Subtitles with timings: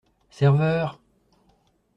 [0.31, 0.97] Serveur!